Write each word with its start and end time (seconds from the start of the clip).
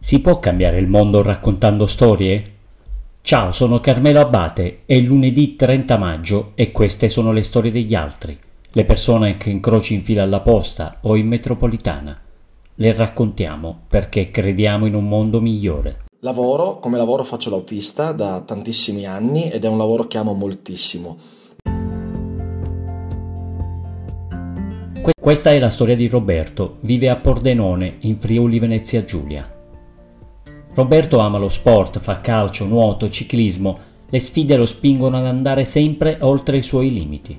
Si 0.00 0.20
può 0.20 0.38
cambiare 0.38 0.78
il 0.78 0.86
mondo 0.86 1.22
raccontando 1.22 1.84
storie? 1.84 2.42
Ciao, 3.20 3.50
sono 3.50 3.80
Carmelo 3.80 4.20
Abate, 4.20 4.82
è 4.86 4.96
lunedì 5.00 5.56
30 5.56 5.98
maggio 5.98 6.52
e 6.54 6.70
queste 6.70 7.08
sono 7.08 7.32
le 7.32 7.42
storie 7.42 7.72
degli 7.72 7.96
altri, 7.96 8.38
le 8.70 8.84
persone 8.84 9.36
che 9.36 9.50
incroci 9.50 9.94
in 9.94 10.04
fila 10.04 10.22
alla 10.22 10.38
posta 10.38 10.98
o 11.02 11.16
in 11.16 11.26
metropolitana. 11.26 12.16
Le 12.76 12.92
raccontiamo 12.94 13.80
perché 13.88 14.30
crediamo 14.30 14.86
in 14.86 14.94
un 14.94 15.08
mondo 15.08 15.40
migliore. 15.40 16.04
Lavoro, 16.20 16.78
come 16.78 16.96
lavoro 16.96 17.24
faccio 17.24 17.50
l'autista 17.50 18.12
da 18.12 18.40
tantissimi 18.40 19.04
anni 19.04 19.50
ed 19.50 19.64
è 19.64 19.68
un 19.68 19.78
lavoro 19.78 20.04
che 20.04 20.16
amo 20.16 20.32
moltissimo. 20.32 21.18
Questa 25.20 25.50
è 25.50 25.58
la 25.58 25.70
storia 25.70 25.96
di 25.96 26.06
Roberto, 26.06 26.76
vive 26.80 27.10
a 27.10 27.16
Pordenone, 27.16 27.96
in 28.02 28.18
Friuli 28.18 28.60
Venezia 28.60 29.02
Giulia. 29.02 29.56
Roberto 30.78 31.18
ama 31.18 31.38
lo 31.38 31.48
sport, 31.48 31.98
fa 31.98 32.20
calcio, 32.20 32.64
nuoto, 32.64 33.10
ciclismo, 33.10 33.78
le 34.08 34.20
sfide 34.20 34.56
lo 34.56 34.64
spingono 34.64 35.16
ad 35.16 35.26
andare 35.26 35.64
sempre 35.64 36.18
oltre 36.20 36.58
i 36.58 36.62
suoi 36.62 36.92
limiti. 36.92 37.36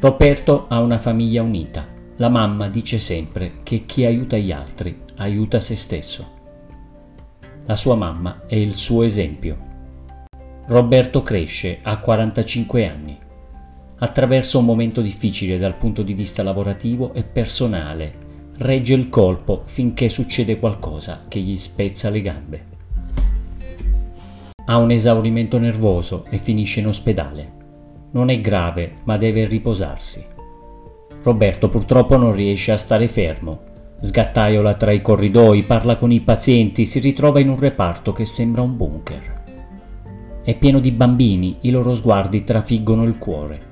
Roberto 0.00 0.66
ha 0.68 0.80
una 0.80 0.98
famiglia 0.98 1.40
unita. 1.40 1.88
La 2.16 2.28
mamma 2.28 2.68
dice 2.68 2.98
sempre 2.98 3.60
che 3.62 3.86
chi 3.86 4.04
aiuta 4.04 4.36
gli 4.36 4.52
altri 4.52 5.00
aiuta 5.16 5.60
se 5.60 5.74
stesso. 5.76 6.28
La 7.64 7.74
sua 7.74 7.94
mamma 7.94 8.42
è 8.46 8.54
il 8.54 8.74
suo 8.74 9.02
esempio. 9.02 9.56
Roberto 10.66 11.22
cresce 11.22 11.78
a 11.80 11.96
45 12.00 12.86
anni. 12.86 13.18
Attraversa 13.98 14.58
un 14.58 14.66
momento 14.66 15.00
difficile 15.00 15.56
dal 15.56 15.76
punto 15.78 16.02
di 16.02 16.12
vista 16.12 16.42
lavorativo 16.42 17.14
e 17.14 17.24
personale 17.24 18.28
regge 18.62 18.92
il 18.92 19.08
colpo 19.08 19.62
finché 19.64 20.10
succede 20.10 20.58
qualcosa 20.58 21.22
che 21.28 21.40
gli 21.40 21.56
spezza 21.56 22.10
le 22.10 22.20
gambe. 22.20 22.64
Ha 24.66 24.76
un 24.76 24.90
esaurimento 24.90 25.58
nervoso 25.58 26.26
e 26.28 26.36
finisce 26.36 26.80
in 26.80 26.88
ospedale. 26.88 27.52
Non 28.10 28.28
è 28.28 28.38
grave, 28.38 28.96
ma 29.04 29.16
deve 29.16 29.46
riposarsi. 29.46 30.22
Roberto 31.22 31.68
purtroppo 31.68 32.18
non 32.18 32.34
riesce 32.34 32.70
a 32.72 32.76
stare 32.76 33.08
fermo. 33.08 33.60
Sgattaiola 33.98 34.74
tra 34.74 34.90
i 34.90 35.00
corridoi, 35.00 35.62
parla 35.62 35.96
con 35.96 36.10
i 36.10 36.20
pazienti, 36.20 36.84
si 36.84 36.98
ritrova 36.98 37.40
in 37.40 37.48
un 37.48 37.58
reparto 37.58 38.12
che 38.12 38.26
sembra 38.26 38.60
un 38.60 38.76
bunker. 38.76 39.42
È 40.44 40.54
pieno 40.58 40.80
di 40.80 40.92
bambini, 40.92 41.56
i 41.62 41.70
loro 41.70 41.94
sguardi 41.94 42.44
trafiggono 42.44 43.04
il 43.04 43.16
cuore. 43.16 43.68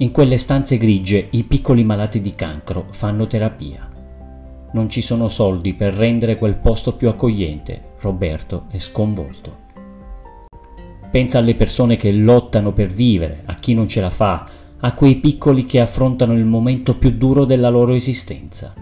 In 0.00 0.12
quelle 0.12 0.36
stanze 0.36 0.76
grigie 0.76 1.26
i 1.30 1.42
piccoli 1.42 1.82
malati 1.82 2.20
di 2.20 2.36
cancro 2.36 2.86
fanno 2.90 3.26
terapia. 3.26 3.88
Non 4.70 4.88
ci 4.88 5.00
sono 5.00 5.26
soldi 5.26 5.74
per 5.74 5.92
rendere 5.92 6.38
quel 6.38 6.58
posto 6.58 6.94
più 6.94 7.08
accogliente. 7.08 7.94
Roberto 7.98 8.66
è 8.70 8.78
sconvolto. 8.78 9.66
Pensa 11.10 11.38
alle 11.38 11.56
persone 11.56 11.96
che 11.96 12.12
lottano 12.12 12.72
per 12.72 12.86
vivere, 12.86 13.42
a 13.46 13.54
chi 13.54 13.74
non 13.74 13.88
ce 13.88 14.00
la 14.00 14.10
fa, 14.10 14.48
a 14.78 14.94
quei 14.94 15.16
piccoli 15.16 15.66
che 15.66 15.80
affrontano 15.80 16.34
il 16.34 16.46
momento 16.46 16.96
più 16.96 17.10
duro 17.10 17.44
della 17.44 17.68
loro 17.68 17.92
esistenza. 17.92 18.74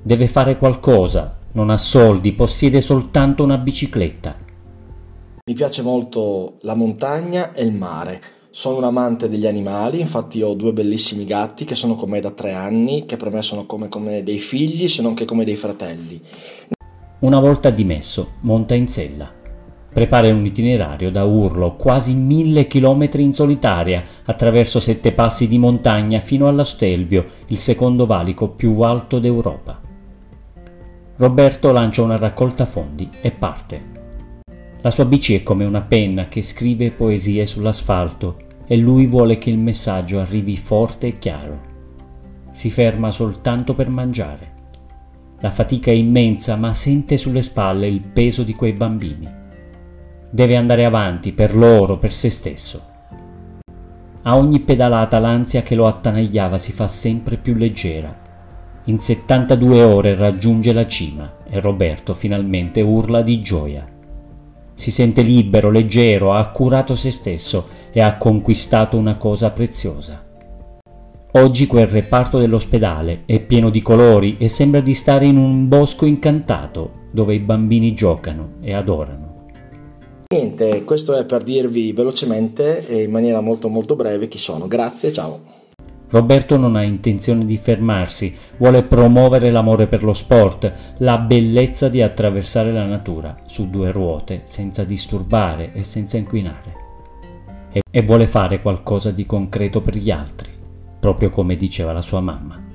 Deve 0.00 0.28
fare 0.28 0.56
qualcosa, 0.56 1.38
non 1.52 1.70
ha 1.70 1.76
soldi, 1.76 2.34
possiede 2.34 2.80
soltanto 2.80 3.42
una 3.42 3.58
bicicletta. 3.58 4.36
Mi 5.44 5.54
piace 5.54 5.82
molto 5.82 6.58
la 6.60 6.76
montagna 6.76 7.52
e 7.52 7.64
il 7.64 7.72
mare 7.72 8.38
sono 8.50 8.78
un 8.78 8.84
amante 8.84 9.28
degli 9.28 9.46
animali, 9.46 10.00
infatti 10.00 10.42
ho 10.42 10.54
due 10.54 10.72
bellissimi 10.72 11.24
gatti 11.24 11.64
che 11.64 11.76
sono 11.76 11.94
con 11.94 12.10
me 12.10 12.20
da 12.20 12.30
tre 12.30 12.52
anni, 12.52 13.06
che 13.06 13.16
per 13.16 13.30
me 13.30 13.42
sono 13.42 13.64
come, 13.64 13.88
come 13.88 14.24
dei 14.24 14.40
figli, 14.40 14.88
se 14.88 15.02
non 15.02 15.14
che 15.14 15.24
come 15.24 15.44
dei 15.44 15.56
fratelli. 15.56 16.20
Una 17.20 17.38
volta 17.38 17.70
dimesso, 17.70 18.32
monta 18.40 18.74
in 18.74 18.88
sella. 18.88 19.32
Prepara 19.92 20.28
un 20.28 20.44
itinerario 20.44 21.10
da 21.10 21.24
urlo, 21.24 21.74
quasi 21.76 22.14
mille 22.14 22.66
chilometri 22.66 23.22
in 23.22 23.32
solitaria, 23.32 24.02
attraverso 24.24 24.80
sette 24.80 25.12
passi 25.12 25.46
di 25.46 25.58
montagna 25.58 26.18
fino 26.18 26.48
alla 26.48 26.64
Stelvio, 26.64 27.26
il 27.48 27.58
secondo 27.58 28.06
valico 28.06 28.48
più 28.48 28.80
alto 28.80 29.18
d'Europa. 29.18 29.80
Roberto 31.16 31.72
lancia 31.72 32.02
una 32.02 32.16
raccolta 32.16 32.64
fondi 32.64 33.08
e 33.20 33.30
parte. 33.30 33.98
La 34.82 34.88
sua 34.90 35.04
bici 35.04 35.34
è 35.34 35.42
come 35.42 35.66
una 35.66 35.82
penna 35.82 36.28
che 36.28 36.40
scrive 36.40 36.90
poesie 36.90 37.44
sull'asfalto 37.44 38.36
e 38.66 38.78
lui 38.78 39.04
vuole 39.04 39.36
che 39.36 39.50
il 39.50 39.58
messaggio 39.58 40.20
arrivi 40.20 40.56
forte 40.56 41.08
e 41.08 41.18
chiaro. 41.18 41.60
Si 42.50 42.70
ferma 42.70 43.10
soltanto 43.10 43.74
per 43.74 43.90
mangiare. 43.90 44.52
La 45.40 45.50
fatica 45.50 45.90
è 45.90 45.94
immensa 45.94 46.56
ma 46.56 46.72
sente 46.72 47.18
sulle 47.18 47.42
spalle 47.42 47.88
il 47.88 48.00
peso 48.00 48.42
di 48.42 48.54
quei 48.54 48.72
bambini. 48.72 49.28
Deve 50.30 50.56
andare 50.56 50.86
avanti 50.86 51.32
per 51.32 51.54
loro, 51.54 51.98
per 51.98 52.14
se 52.14 52.30
stesso. 52.30 52.82
A 54.22 54.34
ogni 54.34 54.60
pedalata 54.60 55.18
l'ansia 55.18 55.60
che 55.60 55.74
lo 55.74 55.86
attanagliava 55.88 56.56
si 56.56 56.72
fa 56.72 56.86
sempre 56.86 57.36
più 57.36 57.52
leggera. 57.52 58.18
In 58.84 58.98
72 58.98 59.82
ore 59.82 60.14
raggiunge 60.14 60.72
la 60.72 60.86
cima 60.86 61.36
e 61.46 61.60
Roberto 61.60 62.14
finalmente 62.14 62.80
urla 62.80 63.20
di 63.20 63.40
gioia 63.42 63.98
si 64.80 64.90
sente 64.90 65.20
libero, 65.20 65.70
leggero, 65.70 66.32
ha 66.32 66.48
curato 66.48 66.96
se 66.96 67.10
stesso 67.10 67.66
e 67.92 68.00
ha 68.00 68.16
conquistato 68.16 68.96
una 68.96 69.16
cosa 69.16 69.50
preziosa. 69.50 70.24
Oggi 71.32 71.66
quel 71.66 71.86
reparto 71.86 72.38
dell'ospedale 72.38 73.24
è 73.26 73.40
pieno 73.40 73.68
di 73.68 73.82
colori 73.82 74.38
e 74.38 74.48
sembra 74.48 74.80
di 74.80 74.94
stare 74.94 75.26
in 75.26 75.36
un 75.36 75.68
bosco 75.68 76.06
incantato 76.06 77.08
dove 77.12 77.34
i 77.34 77.40
bambini 77.40 77.92
giocano 77.92 78.52
e 78.62 78.72
adorano. 78.72 79.48
Niente, 80.32 80.82
questo 80.84 81.14
è 81.14 81.26
per 81.26 81.42
dirvi 81.42 81.92
velocemente 81.92 82.86
e 82.88 83.02
in 83.02 83.10
maniera 83.10 83.42
molto 83.42 83.68
molto 83.68 83.96
breve 83.96 84.28
chi 84.28 84.38
sono. 84.38 84.66
Grazie, 84.66 85.12
ciao. 85.12 85.59
Roberto 86.10 86.56
non 86.56 86.74
ha 86.74 86.82
intenzione 86.82 87.44
di 87.44 87.56
fermarsi, 87.56 88.34
vuole 88.56 88.82
promuovere 88.82 89.50
l'amore 89.50 89.86
per 89.86 90.02
lo 90.02 90.12
sport, 90.12 90.96
la 90.98 91.18
bellezza 91.18 91.88
di 91.88 92.02
attraversare 92.02 92.72
la 92.72 92.84
natura 92.84 93.36
su 93.44 93.70
due 93.70 93.92
ruote 93.92 94.42
senza 94.44 94.82
disturbare 94.82 95.72
e 95.72 95.82
senza 95.84 96.16
inquinare. 96.16 96.88
E, 97.90 98.02
vuole 98.02 98.26
fare 98.26 98.60
qualcosa 98.60 99.12
di 99.12 99.24
concreto 99.24 99.80
per 99.80 99.96
gli 99.96 100.10
altri, 100.10 100.50
proprio 100.98 101.30
come 101.30 101.54
diceva 101.54 101.92
la 101.92 102.00
sua 102.00 102.20
mamma. 102.20 102.69